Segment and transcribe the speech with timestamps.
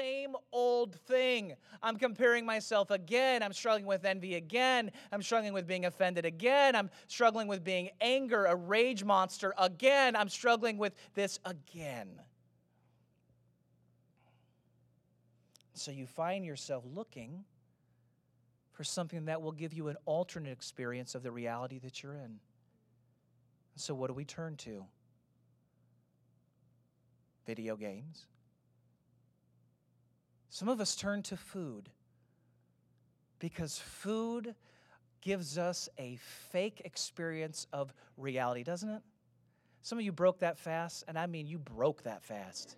[0.00, 1.54] same old thing.
[1.82, 3.42] I'm comparing myself again.
[3.42, 4.90] I'm struggling with envy again.
[5.12, 6.74] I'm struggling with being offended again.
[6.74, 10.16] I'm struggling with being anger, a rage monster again.
[10.16, 12.08] I'm struggling with this again.
[15.74, 17.44] So you find yourself looking
[18.72, 22.38] for something that will give you an alternate experience of the reality that you're in.
[23.76, 24.84] So, what do we turn to?
[27.46, 28.26] Video games.
[30.50, 31.88] Some of us turn to food
[33.38, 34.54] because food
[35.20, 36.16] gives us a
[36.50, 39.02] fake experience of reality, doesn't it?
[39.82, 42.76] Some of you broke that fast, and I mean, you broke that fast.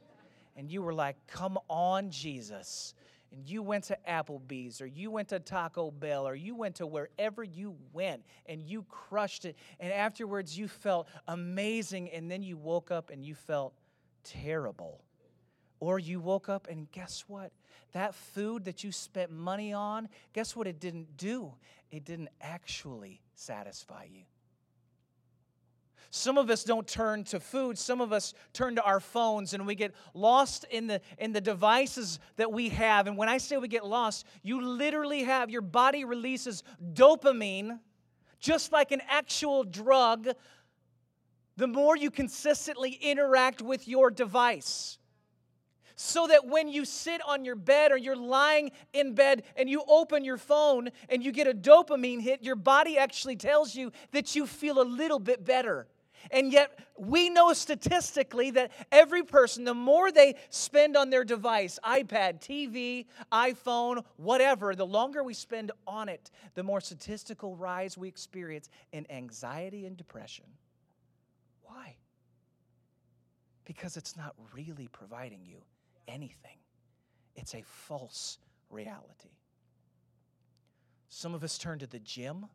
[0.54, 2.94] And you were like, come on, Jesus.
[3.32, 6.86] And you went to Applebee's or you went to Taco Bell or you went to
[6.86, 9.56] wherever you went and you crushed it.
[9.80, 12.10] And afterwards, you felt amazing.
[12.10, 13.72] And then you woke up and you felt
[14.22, 15.02] terrible.
[15.82, 17.50] Or you woke up and guess what?
[17.90, 21.54] That food that you spent money on, guess what it didn't do?
[21.90, 24.22] It didn't actually satisfy you.
[26.10, 27.76] Some of us don't turn to food.
[27.76, 31.40] Some of us turn to our phones and we get lost in the, in the
[31.40, 33.08] devices that we have.
[33.08, 36.62] And when I say we get lost, you literally have your body releases
[36.92, 37.80] dopamine,
[38.38, 40.28] just like an actual drug,
[41.56, 44.98] the more you consistently interact with your device.
[45.96, 49.82] So that when you sit on your bed or you're lying in bed and you
[49.86, 54.34] open your phone and you get a dopamine hit, your body actually tells you that
[54.34, 55.86] you feel a little bit better.
[56.30, 61.78] And yet, we know statistically that every person, the more they spend on their device
[61.84, 68.08] iPad, TV, iPhone, whatever the longer we spend on it, the more statistical rise we
[68.08, 70.44] experience in anxiety and depression.
[71.62, 71.96] Why?
[73.64, 75.58] Because it's not really providing you
[76.08, 76.58] anything,
[77.34, 78.38] it's a false
[78.70, 79.30] reality.
[81.08, 82.46] Some of us turn to the gym.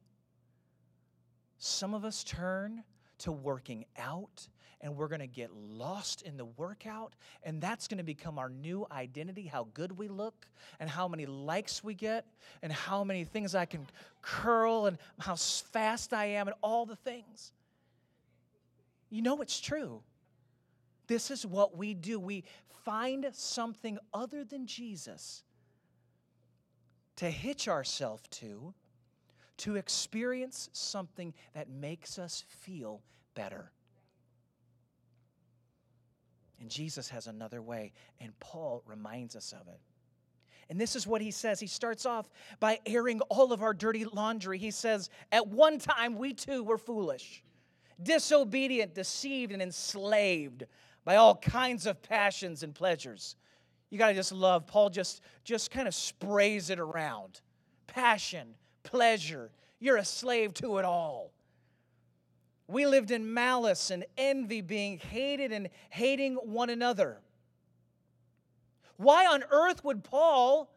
[1.60, 2.84] Some of us turn
[3.20, 4.48] to working out,
[4.82, 7.14] and we're going to get lost in the workout,
[7.44, 10.48] and that's going to become our new identity how good we look,
[10.80, 12.26] and how many likes we get,
[12.62, 13.88] and how many things I can
[14.22, 17.52] curl, and how fast I am, and all the things.
[19.10, 20.02] You know it's true.
[21.08, 22.20] This is what we do.
[22.20, 22.44] We
[22.84, 25.44] find something other than Jesus
[27.18, 28.74] to hitch ourselves to,
[29.58, 33.02] to experience something that makes us feel
[33.36, 33.72] better.
[36.60, 39.80] And Jesus has another way, and Paul reminds us of it.
[40.70, 41.60] And this is what he says.
[41.60, 42.30] He starts off
[42.60, 44.58] by airing all of our dirty laundry.
[44.58, 47.44] He says, At one time, we too were foolish,
[48.02, 50.66] disobedient, deceived, and enslaved
[51.08, 53.38] by all kinds of passions and pleasures.
[53.90, 54.68] You got to just love.
[54.68, 57.40] Paul just, just kind of sprays it around.
[57.88, 59.50] Passion, pleasure.
[59.80, 61.32] You're a slave to it all.
[62.68, 67.22] We lived in malice and envy, being hated and hating one another.
[68.98, 70.70] Why on earth would Paul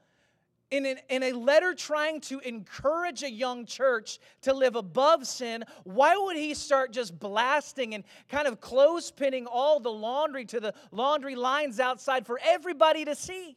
[0.70, 5.64] in, an, in a letter trying to encourage a young church to live above sin,
[5.84, 10.74] why would he start just blasting and kind of clothespinning all the laundry to the
[10.92, 13.56] laundry lines outside for everybody to see?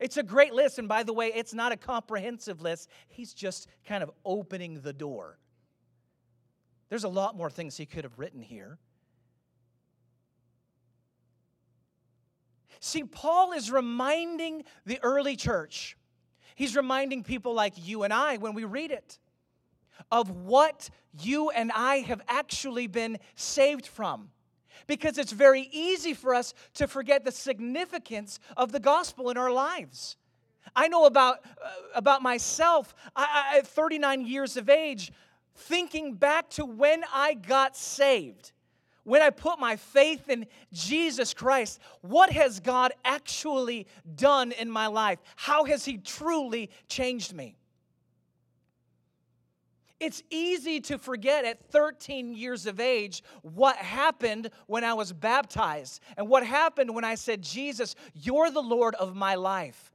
[0.00, 2.88] It's a great list, and by the way, it's not a comprehensive list.
[3.08, 5.38] He's just kind of opening the door.
[6.88, 8.78] There's a lot more things he could have written here.
[12.84, 15.96] See, Paul is reminding the early church,
[16.56, 19.20] he's reminding people like you and I when we read it
[20.10, 24.30] of what you and I have actually been saved from.
[24.88, 29.52] Because it's very easy for us to forget the significance of the gospel in our
[29.52, 30.16] lives.
[30.74, 35.12] I know about, uh, about myself, I, I, at 39 years of age,
[35.54, 38.51] thinking back to when I got saved
[39.04, 44.86] when I put my faith in Jesus Christ, what has God actually done in my
[44.86, 45.18] life?
[45.36, 47.56] How has He truly changed me?
[50.02, 56.00] It's easy to forget at 13 years of age what happened when I was baptized
[56.16, 59.91] and what happened when I said, Jesus, you're the Lord of my life.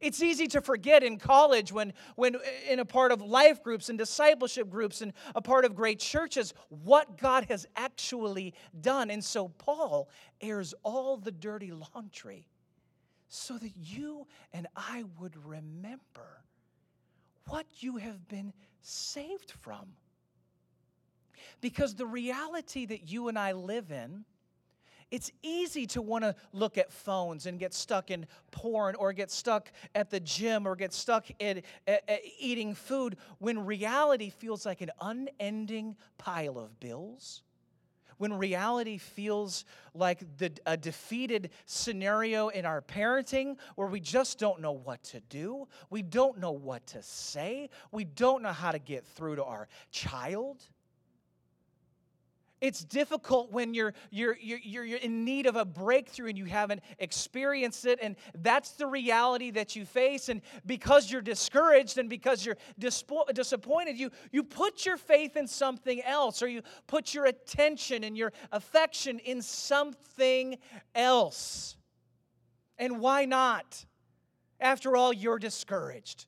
[0.00, 3.88] It's easy to forget in college when, when uh, in a part of life groups
[3.88, 9.10] and discipleship groups and a part of great churches what God has actually done.
[9.10, 10.08] And so Paul
[10.40, 12.48] airs all the dirty laundry
[13.28, 16.42] so that you and I would remember
[17.48, 18.52] what you have been
[18.82, 19.94] saved from.
[21.60, 24.24] Because the reality that you and I live in
[25.12, 29.30] it's easy to want to look at phones and get stuck in porn or get
[29.30, 34.66] stuck at the gym or get stuck in eh, eh, eating food when reality feels
[34.66, 37.42] like an unending pile of bills
[38.22, 39.64] when reality feels
[39.94, 45.18] like the, a defeated scenario in our parenting where we just don't know what to
[45.28, 49.44] do, we don't know what to say, we don't know how to get through to
[49.44, 50.62] our child.
[52.62, 56.80] It's difficult when you're, you're, you're, you're in need of a breakthrough and you haven't
[57.00, 60.28] experienced it, and that's the reality that you face.
[60.28, 65.48] And because you're discouraged and because you're dispo- disappointed, you, you put your faith in
[65.48, 70.56] something else, or you put your attention and your affection in something
[70.94, 71.76] else.
[72.78, 73.84] And why not?
[74.60, 76.26] After all, you're discouraged.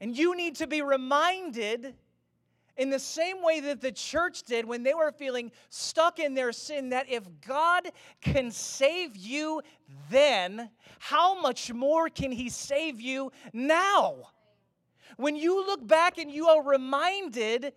[0.00, 1.96] And you need to be reminded
[2.76, 6.52] in the same way that the church did when they were feeling stuck in their
[6.52, 7.88] sin, that if God
[8.20, 9.62] can save you
[10.10, 14.16] then, how much more can He save you now?
[15.16, 17.72] When you look back and you are reminded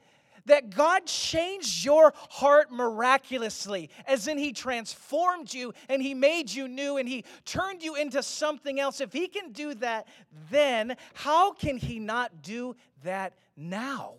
[0.46, 6.68] that God changed your heart miraculously, as in He transformed you and He made you
[6.68, 9.00] new and He turned you into something else.
[9.00, 10.08] If He can do that
[10.50, 14.16] then, how can He not do that now?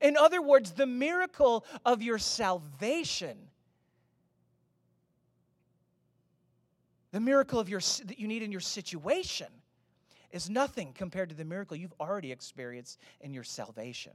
[0.00, 3.36] In other words, the miracle of your salvation,
[7.12, 9.48] the miracle of your, that you need in your situation,
[10.30, 14.12] is nothing compared to the miracle you've already experienced in your salvation.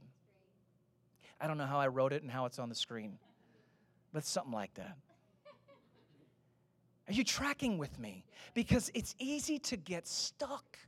[1.40, 3.18] I don't know how I wrote it and how it's on the screen,
[4.12, 4.96] but something like that.
[7.08, 8.24] Are you tracking with me?
[8.52, 10.78] Because it's easy to get stuck.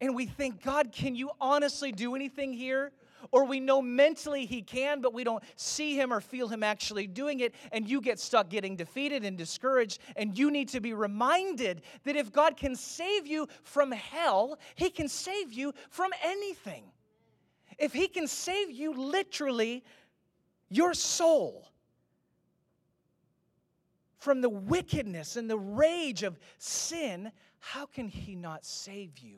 [0.00, 2.92] And we think, God, can you honestly do anything here?
[3.32, 7.06] Or we know mentally he can, but we don't see him or feel him actually
[7.06, 10.00] doing it, and you get stuck getting defeated and discouraged.
[10.16, 14.90] And you need to be reminded that if God can save you from hell, he
[14.90, 16.84] can save you from anything.
[17.78, 19.84] If he can save you literally,
[20.68, 21.68] your soul,
[24.18, 29.36] from the wickedness and the rage of sin, how can he not save you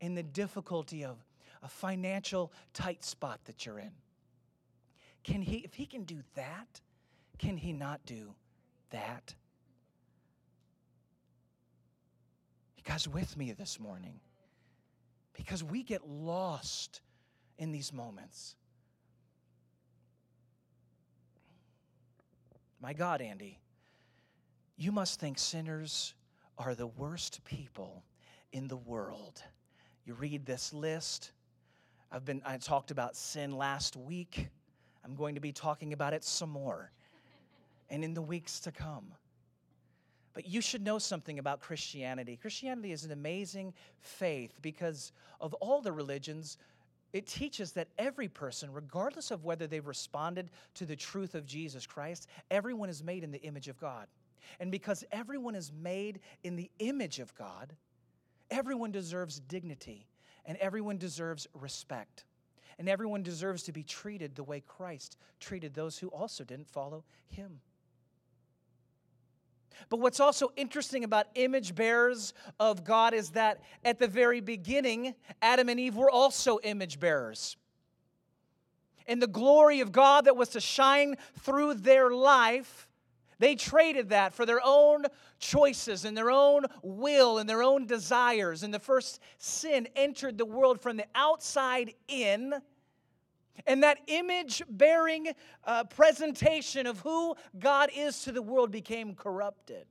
[0.00, 1.18] in the difficulty of
[1.62, 3.92] a financial tight spot that you're in.
[5.24, 6.80] Can he, if he can do that,
[7.38, 8.34] can he not do
[8.90, 9.34] that?
[12.76, 14.18] You guys with me this morning?
[15.34, 17.00] Because we get lost
[17.58, 18.56] in these moments.
[22.80, 23.60] My God, Andy,
[24.76, 26.14] you must think sinners
[26.58, 28.02] are the worst people
[28.52, 29.40] in the world.
[30.04, 31.30] You read this list,
[32.14, 34.48] I've been I talked about sin last week.
[35.02, 36.92] I'm going to be talking about it some more
[37.88, 39.06] and in the weeks to come.
[40.34, 42.36] But you should know something about Christianity.
[42.36, 46.58] Christianity is an amazing faith because of all the religions,
[47.14, 51.86] it teaches that every person, regardless of whether they've responded to the truth of Jesus
[51.86, 54.06] Christ, everyone is made in the image of God.
[54.60, 57.74] And because everyone is made in the image of God,
[58.50, 60.06] everyone deserves dignity
[60.44, 62.24] and everyone deserves respect.
[62.78, 67.04] And everyone deserves to be treated the way Christ treated those who also didn't follow
[67.28, 67.60] him.
[69.88, 75.14] But what's also interesting about image bearers of God is that at the very beginning,
[75.40, 77.56] Adam and Eve were also image bearers.
[79.06, 82.88] And the glory of God that was to shine through their life
[83.42, 85.04] they traded that for their own
[85.40, 88.62] choices and their own will and their own desires.
[88.62, 92.54] And the first sin entered the world from the outside in.
[93.66, 95.26] And that image bearing
[95.64, 99.86] uh, presentation of who God is to the world became corrupted.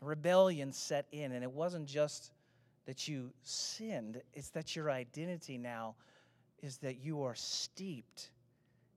[0.00, 2.32] Rebellion set in, and it wasn't just
[2.86, 5.94] that you sinned, it's that your identity now
[6.62, 8.30] is that you are steeped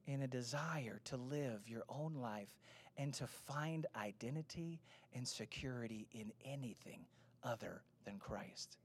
[0.08, 2.56] in a desire to live your own life
[2.98, 4.80] and to find identity
[5.14, 7.06] and security in anything
[7.44, 8.78] other than Christ.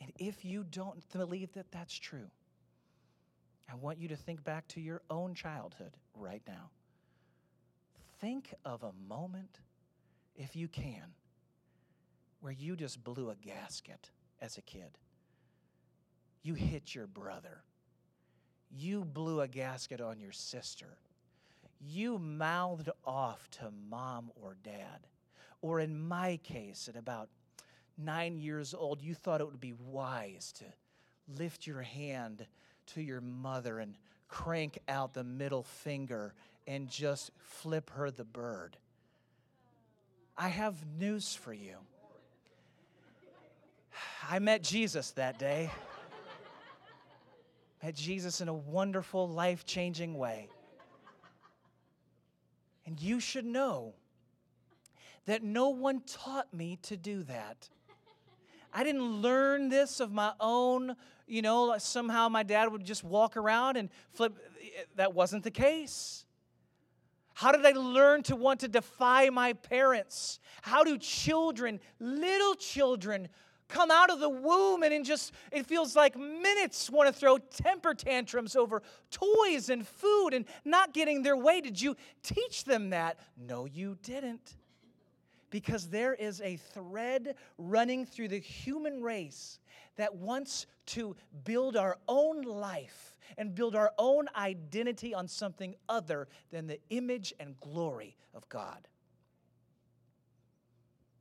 [0.00, 2.30] And if you don't believe that that's true,
[3.70, 6.70] I want you to think back to your own childhood right now.
[8.20, 9.60] Think of a moment,
[10.36, 11.14] if you can,
[12.40, 14.10] where you just blew a gasket
[14.40, 14.98] as a kid.
[16.42, 17.62] You hit your brother
[18.76, 20.98] you blew a gasket on your sister.
[21.80, 25.06] You mouthed off to mom or dad.
[25.62, 27.28] Or in my case, at about
[27.98, 30.64] nine years old, you thought it would be wise to
[31.38, 32.46] lift your hand
[32.94, 33.96] to your mother and
[34.28, 36.34] crank out the middle finger
[36.66, 38.76] and just flip her the bird.
[40.36, 41.76] I have news for you.
[44.30, 45.70] I met Jesus that day.
[47.82, 50.48] Met Jesus in a wonderful, life changing way.
[52.86, 53.94] And you should know
[55.26, 57.68] that no one taught me to do that.
[58.72, 60.94] I didn't learn this of my own,
[61.26, 64.36] you know, somehow my dad would just walk around and flip.
[64.96, 66.24] That wasn't the case.
[67.34, 70.40] How did I learn to want to defy my parents?
[70.62, 73.28] How do children, little children,
[73.68, 77.38] come out of the womb and in just, it feels like minutes, want to throw
[77.38, 81.60] temper tantrums over toys and food and not getting their way?
[81.60, 83.18] Did you teach them that?
[83.36, 84.56] No, you didn't.
[85.50, 89.58] Because there is a thread running through the human race
[89.96, 96.28] that wants to build our own life and build our own identity on something other
[96.50, 98.88] than the image and glory of God.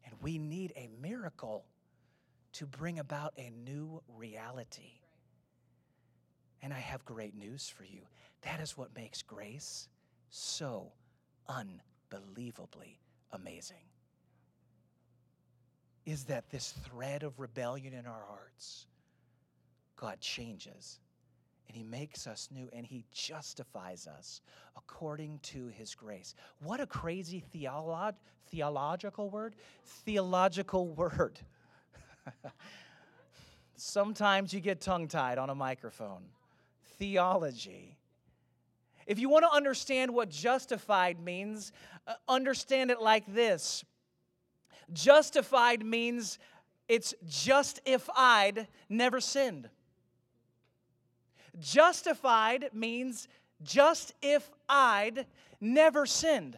[0.06, 1.66] And we need a miracle
[2.56, 5.02] to bring about a new reality.
[6.62, 8.02] And I have great news for you.
[8.44, 9.90] That is what makes grace
[10.30, 10.92] so
[11.50, 13.00] unbelievably
[13.32, 13.84] amazing.
[16.06, 18.88] Is that this thread of rebellion in our hearts,
[19.98, 21.00] God changes
[21.68, 24.42] and He makes us new and He justifies us
[24.78, 26.36] according to His grace.
[26.62, 28.14] What a crazy theolo-
[28.50, 29.56] theological word!
[29.84, 31.40] Theological word.
[33.76, 36.24] Sometimes you get tongue tied on a microphone.
[36.98, 37.98] Theology.
[39.06, 41.72] If you want to understand what justified means,
[42.08, 43.84] uh, understand it like this
[44.94, 46.38] Justified means
[46.88, 49.70] it's just if I'd never sinned.
[51.60, 53.28] Justified means
[53.64, 55.26] just if I'd
[55.60, 56.58] never sinned.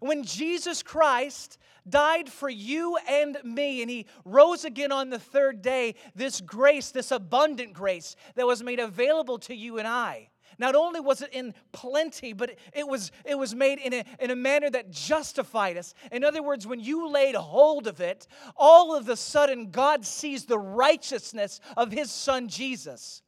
[0.00, 1.58] When Jesus Christ
[1.88, 6.90] died for you and me, and he rose again on the third day, this grace,
[6.90, 10.28] this abundant grace that was made available to you and I.
[10.58, 14.30] Not only was it in plenty, but it was, it was made in a, in
[14.30, 15.94] a manner that justified us.
[16.10, 20.44] In other words, when you laid hold of it, all of a sudden God sees
[20.44, 23.22] the righteousness of his son Jesus.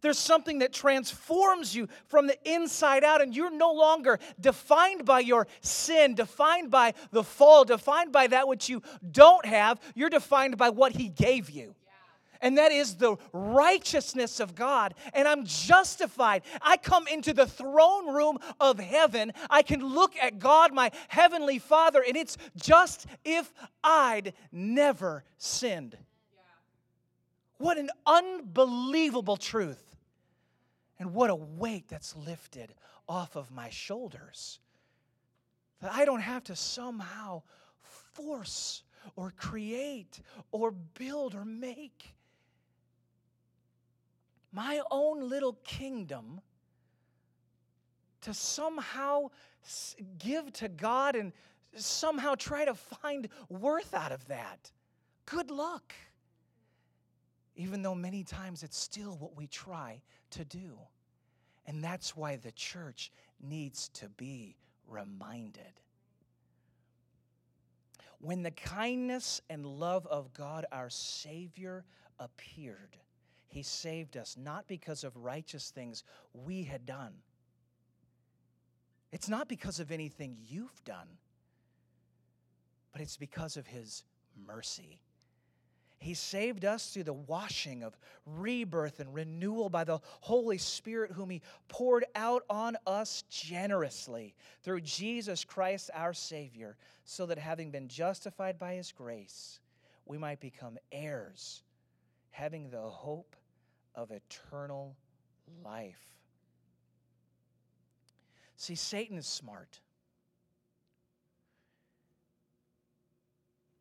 [0.00, 5.20] There's something that transforms you from the inside out, and you're no longer defined by
[5.20, 9.80] your sin, defined by the fall, defined by that which you don't have.
[9.94, 11.74] You're defined by what He gave you.
[12.40, 14.94] And that is the righteousness of God.
[15.12, 16.42] And I'm justified.
[16.62, 19.32] I come into the throne room of heaven.
[19.50, 23.52] I can look at God, my heavenly Father, and it's just if
[23.82, 25.96] I'd never sinned.
[27.58, 29.87] What an unbelievable truth.
[30.98, 32.74] And what a weight that's lifted
[33.08, 34.58] off of my shoulders.
[35.80, 37.42] That I don't have to somehow
[38.14, 38.82] force
[39.14, 42.14] or create or build or make
[44.52, 46.40] my own little kingdom
[48.22, 49.28] to somehow
[50.18, 51.32] give to God and
[51.76, 54.72] somehow try to find worth out of that.
[55.26, 55.94] Good luck.
[57.54, 60.00] Even though many times it's still what we try
[60.30, 60.78] to do.
[61.66, 64.56] And that's why the church needs to be
[64.86, 65.80] reminded.
[68.20, 71.84] When the kindness and love of God, our Savior,
[72.18, 72.96] appeared,
[73.46, 77.12] He saved us not because of righteous things we had done.
[79.12, 81.08] It's not because of anything you've done,
[82.92, 84.04] but it's because of His
[84.46, 85.00] mercy
[85.98, 91.28] he saved us through the washing of rebirth and renewal by the Holy Spirit, whom
[91.28, 97.88] He poured out on us generously through Jesus Christ our Savior, so that having been
[97.88, 99.58] justified by His grace,
[100.06, 101.62] we might become heirs,
[102.30, 103.34] having the hope
[103.96, 104.96] of eternal
[105.64, 106.14] life.
[108.56, 109.80] See, Satan is smart.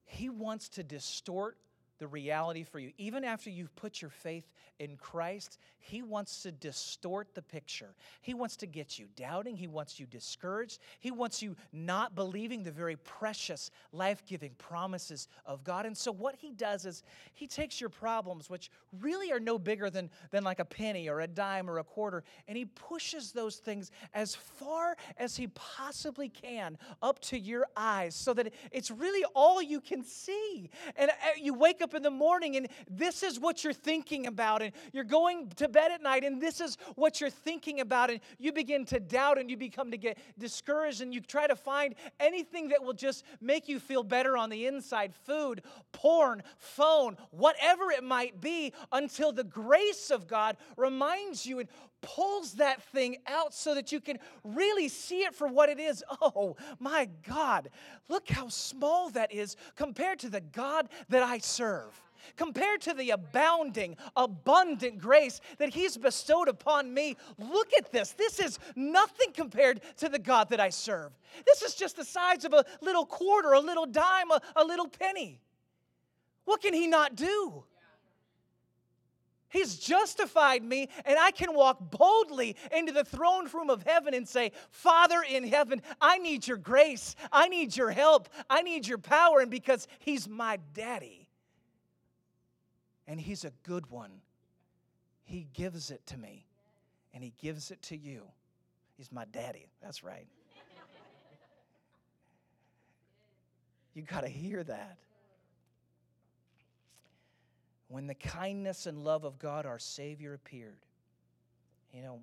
[0.06, 1.58] He wants to distort
[2.00, 2.92] the reality for you.
[2.98, 7.96] Even after you've put your faith in Christ, He wants to distort the picture.
[8.22, 9.56] He wants to get you doubting.
[9.56, 10.80] He wants you discouraged.
[11.00, 15.86] He wants you not believing the very precious, life giving promises of God.
[15.86, 19.90] And so, what He does is He takes your problems, which really are no bigger
[19.90, 23.58] than, than like a penny or a dime or a quarter, and He pushes those
[23.58, 29.24] things as far as He possibly can up to your eyes so that it's really
[29.36, 30.70] all you can see.
[30.96, 34.28] And uh, you wake up up in the morning and this is what you're thinking
[34.28, 38.10] about, and you're going to bed at night and this is what you're thinking about,
[38.10, 41.56] and you begin to doubt and you become to get discouraged and you try to
[41.56, 45.62] find anything that will just make you feel better on the inside food,
[45.94, 51.70] porn, phone, whatever it might be, until the grace of God reminds you and
[52.02, 56.04] pulls that thing out so that you can really see it for what it is.
[56.22, 57.70] Oh my God,
[58.10, 62.02] look how small that is compared to the God that I serve.
[62.36, 68.12] Compared to the abounding, abundant grace that He's bestowed upon me, look at this.
[68.12, 71.12] This is nothing compared to the God that I serve.
[71.46, 74.88] This is just the size of a little quarter, a little dime, a, a little
[74.88, 75.40] penny.
[76.46, 77.64] What can He not do?
[79.50, 84.28] He's justified me, and I can walk boldly into the throne room of heaven and
[84.28, 87.16] say, Father in heaven, I need your grace.
[87.32, 88.28] I need your help.
[88.50, 89.40] I need your power.
[89.40, 91.30] And because He's my daddy,
[93.08, 94.12] and He's a good one,
[95.24, 96.46] He gives it to me,
[97.14, 98.24] and He gives it to you.
[98.98, 99.68] He's my daddy.
[99.82, 100.28] That's right.
[103.94, 105.00] You got to hear that
[107.88, 110.86] when the kindness and love of God our Savior appeared.
[111.94, 112.20] You know,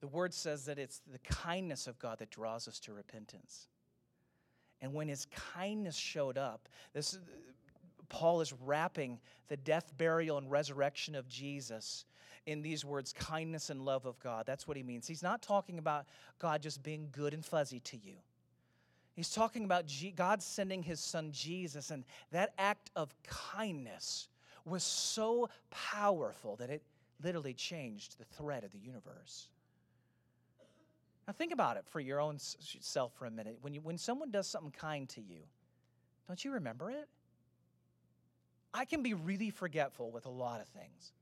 [0.00, 3.68] the word says that it's the kindness of God that draws us to repentance.
[4.82, 7.18] And when his kindness showed up, this
[8.08, 12.04] Paul is wrapping the death, burial, and resurrection of Jesus
[12.46, 14.44] in these words kindness and love of God.
[14.46, 15.06] That's what he means.
[15.06, 16.06] He's not talking about
[16.38, 18.14] God just being good and fuzzy to you.
[19.20, 19.84] He's talking about
[20.16, 24.28] God sending his son Jesus, and that act of kindness
[24.64, 26.82] was so powerful that it
[27.22, 29.50] literally changed the thread of the universe.
[31.28, 33.58] Now, think about it for your own self for a minute.
[33.60, 35.40] When, you, when someone does something kind to you,
[36.26, 37.06] don't you remember it?
[38.72, 41.12] I can be really forgetful with a lot of things.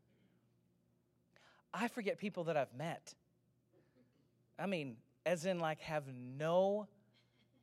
[1.74, 3.12] I forget people that I've met.
[4.56, 6.04] I mean, as in, like, have
[6.38, 6.86] no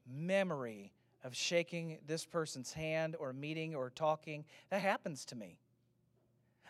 [0.08, 0.92] memory
[1.24, 4.46] of shaking this person's hand or meeting or talking.
[4.70, 5.58] That happens to me.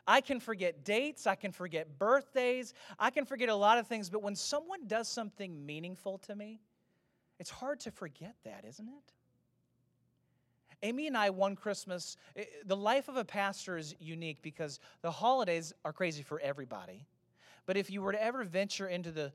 [0.08, 4.10] I can forget dates, I can forget birthdays, I can forget a lot of things,
[4.10, 6.62] but when someone does something meaningful to me,
[7.39, 9.13] it's hard to forget that, isn't it?
[10.84, 12.17] Amy and I, one Christmas,
[12.65, 17.08] the life of a pastor is unique because the holidays are crazy for everybody.
[17.65, 19.34] But if you were to ever venture into the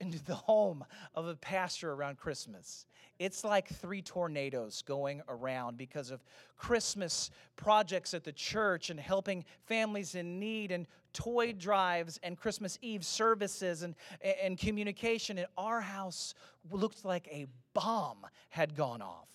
[0.00, 2.86] into the home of a pastor around Christmas.
[3.18, 6.22] It's like three tornadoes going around because of
[6.56, 12.78] Christmas projects at the church and helping families in need and toy drives and Christmas
[12.80, 13.94] Eve services and,
[14.42, 15.38] and communication.
[15.38, 16.34] And our house
[16.70, 19.28] looked like a bomb had gone off.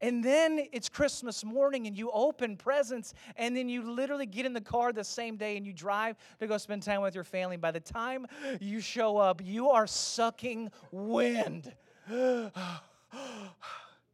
[0.00, 4.52] And then it's Christmas morning and you open presents and then you literally get in
[4.52, 7.54] the car the same day and you drive to go spend time with your family.
[7.54, 8.26] And by the time
[8.60, 11.72] you show up, you are sucking wind.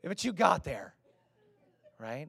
[0.02, 0.94] but you got there,
[1.98, 2.28] right?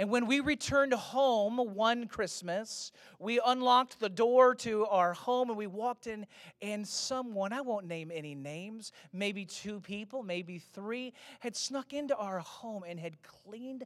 [0.00, 5.58] And when we returned home one Christmas, we unlocked the door to our home and
[5.58, 6.24] we walked in,
[6.62, 12.16] and someone, I won't name any names, maybe two people, maybe three, had snuck into
[12.16, 13.84] our home and had cleaned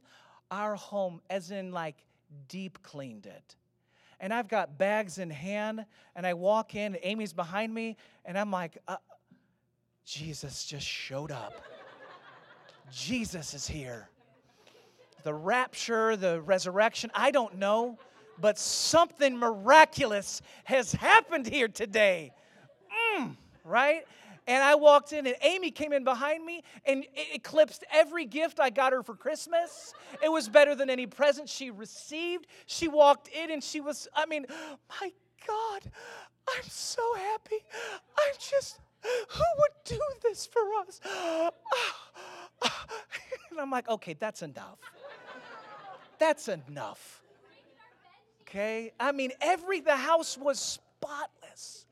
[0.49, 1.97] our home, as in like
[2.47, 3.57] deep cleaned it.
[4.21, 8.51] And I've got bags in hand, and I walk in, Amy's behind me, and I'm
[8.51, 8.95] like, uh,
[10.05, 11.61] Jesus just showed up.
[12.89, 14.07] Jesus is here
[15.25, 17.11] the rapture, the resurrection.
[17.13, 17.97] I don't know,
[18.39, 22.31] but something miraculous has happened here today.
[23.17, 24.05] Mm, right?
[24.47, 28.59] And I walked in, and Amy came in behind me and it eclipsed every gift
[28.59, 29.95] I got her for Christmas.
[30.23, 32.45] It was better than any present she received.
[32.67, 34.45] She walked in and she was, I mean,
[35.01, 35.11] my
[35.47, 35.91] God,
[36.55, 37.65] I'm so happy.
[38.19, 41.01] I'm just, who would do this for us?
[43.55, 44.79] And I'm like, okay, that's enough.
[46.19, 47.21] That's enough.
[48.41, 48.91] Okay?
[48.99, 51.85] I mean, every, the house was spotless.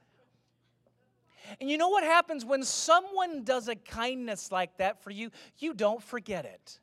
[1.59, 5.29] And you know what happens when someone does a kindness like that for you?
[5.59, 6.79] You don't forget it.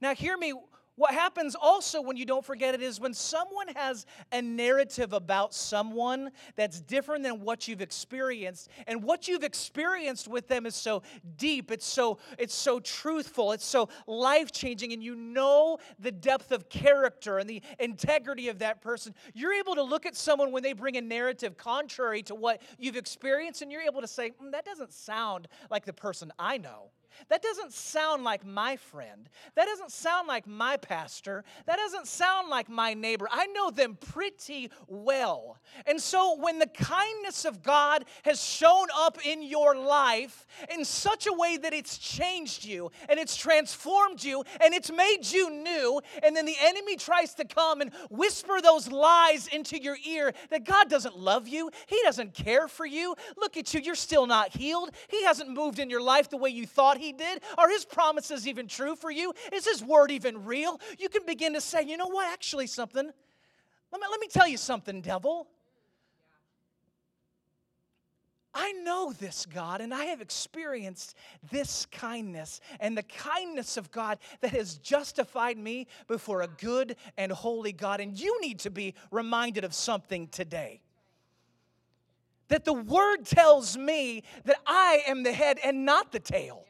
[0.00, 0.52] Now, hear me
[0.96, 5.54] What happens also when you don't forget it is when someone has a narrative about
[5.54, 11.02] someone that's different than what you've experienced, and what you've experienced with them is so
[11.38, 16.68] deep, it's so it's so truthful, it's so life-changing, and you know the depth of
[16.68, 19.14] character and the integrity of that person.
[19.32, 22.96] You're able to look at someone when they bring a narrative contrary to what you've
[22.96, 26.90] experienced, and you're able to say, mm, that doesn't sound like the person I know.
[27.28, 29.28] That doesn't sound like my friend.
[29.54, 31.44] That doesn't sound like my pastor.
[31.66, 33.28] That doesn't sound like my neighbor.
[33.30, 35.58] I know them pretty well.
[35.86, 41.26] And so when the kindness of God has shown up in your life in such
[41.26, 46.00] a way that it's changed you and it's transformed you and it's made you new,
[46.22, 50.64] and then the enemy tries to come and whisper those lies into your ear that
[50.64, 53.14] God doesn't love you, He doesn't care for you.
[53.36, 54.90] Look at you, you're still not healed.
[55.08, 57.42] He hasn't moved in your life the way you thought He did?
[57.58, 59.32] Are His promises even true for you?
[59.52, 60.80] Is His word even real?
[60.98, 63.06] You can begin to say, you know what, actually, something.
[63.92, 65.48] Let me, let me tell you something, devil.
[68.52, 71.16] I know this God, and I have experienced
[71.50, 77.30] this kindness and the kindness of God that has justified me before a good and
[77.30, 78.00] holy God.
[78.00, 80.80] And you need to be reminded of something today
[82.48, 86.66] that the word tells me that I am the head and not the tail.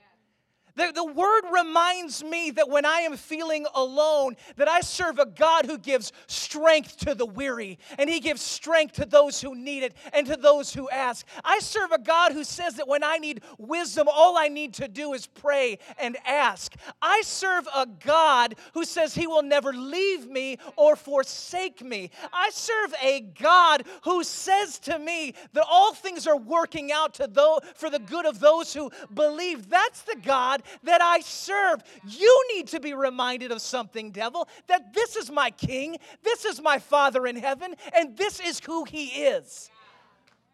[0.77, 5.27] The, the word reminds me that when I am feeling alone, that I serve a
[5.27, 9.83] God who gives strength to the weary, and He gives strength to those who need
[9.83, 11.27] it and to those who ask.
[11.45, 14.89] I serve a God who says that when I need wisdom, all I need to
[14.89, 16.75] do is pray and ask.
[17.03, 22.11] I serve a God who says He will never leave me or forsake me.
[22.33, 27.27] I serve a God who says to me that all things are working out to
[27.27, 29.69] those, for the good of those who believe.
[29.69, 31.83] That's the God that I serve.
[32.07, 36.61] You need to be reminded of something, devil, that this is my king, this is
[36.61, 39.71] my Father in heaven, and this is who he is.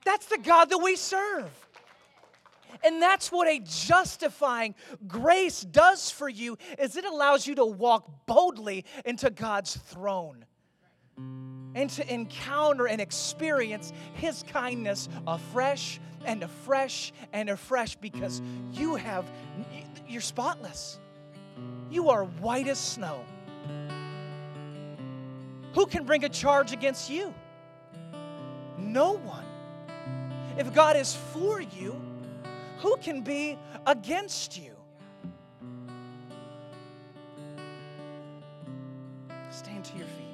[0.05, 1.51] That's the God that we serve.
[2.85, 4.75] And that's what a justifying
[5.07, 10.45] grace does for you is it allows you to walk boldly into God's throne
[11.77, 19.25] and to encounter and experience his kindness afresh and afresh and afresh because you have
[20.09, 20.99] you're spotless.
[21.91, 23.25] You are white as snow.
[25.75, 27.35] Who can bring a charge against you?
[28.79, 29.45] No one.
[30.57, 32.01] If God is for you,
[32.79, 34.73] who can be against you?
[39.51, 40.26] Stand to your feet.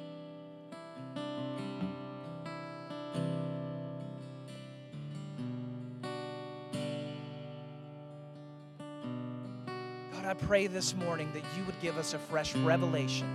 [10.26, 13.26] I pray this morning that you would give us a fresh revelation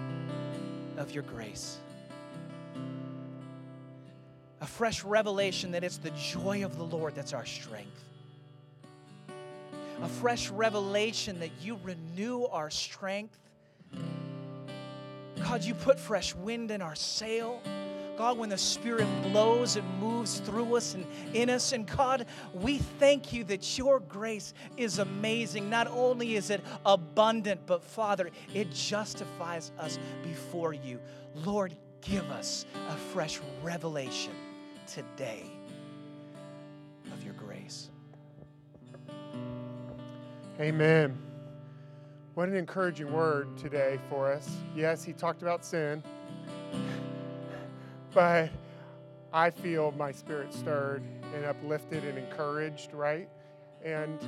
[0.97, 1.77] of your grace.
[4.61, 8.03] A fresh revelation that it's the joy of the Lord that's our strength.
[10.01, 13.37] A fresh revelation that you renew our strength.
[15.43, 17.61] God, you put fresh wind in our sail.
[18.17, 21.71] God, when the Spirit blows, and moves through us and in us.
[21.71, 25.69] And God, we thank you that your grace is amazing.
[25.69, 30.99] Not only is it abundant, but Father, it justifies us before you.
[31.35, 34.33] Lord, give us a fresh revelation
[34.87, 35.43] today
[37.13, 37.89] of your grace.
[40.59, 41.15] Amen.
[42.33, 44.57] What an encouraging word today for us.
[44.75, 46.01] Yes, he talked about sin
[48.17, 48.49] but
[49.31, 51.03] I feel my spirit stirred
[51.35, 53.29] and uplifted and encouraged, right?
[53.85, 54.19] And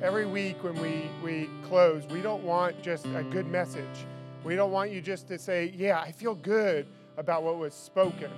[0.00, 4.06] every week when we, we close, we don't want just a good message.
[4.44, 8.30] We don't want you just to say, Yeah, I feel good about what was spoken.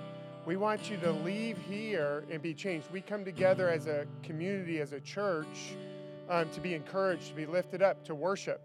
[0.47, 2.91] We want you to leave here and be changed.
[2.91, 5.77] We come together as a community, as a church,
[6.31, 8.63] um, to be encouraged, to be lifted up, to worship.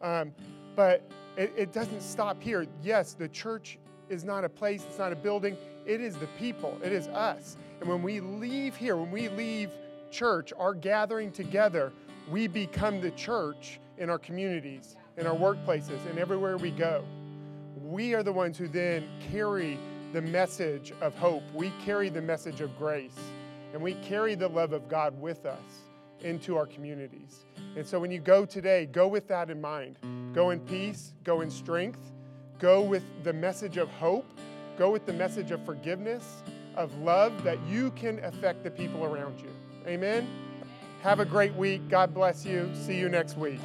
[0.00, 0.32] Um,
[0.74, 1.02] but
[1.36, 2.66] it, it doesn't stop here.
[2.82, 3.78] Yes, the church
[4.08, 7.56] is not a place, it's not a building, it is the people, it is us.
[7.80, 9.70] And when we leave here, when we leave
[10.10, 11.92] church, our gathering together,
[12.30, 17.04] we become the church in our communities, in our workplaces, and everywhere we go.
[17.82, 19.78] We are the ones who then carry
[20.12, 21.42] the message of hope.
[21.54, 23.16] We carry the message of grace,
[23.72, 25.58] and we carry the love of God with us
[26.20, 27.44] into our communities.
[27.76, 29.98] And so when you go today, go with that in mind.
[30.34, 32.12] Go in peace, go in strength,
[32.58, 34.26] Go with the message of hope.
[34.76, 36.42] Go with the message of forgiveness,
[36.76, 39.50] of love, that you can affect the people around you.
[39.86, 40.28] Amen.
[41.02, 41.88] Have a great week.
[41.88, 42.70] God bless you.
[42.74, 43.60] See you next week.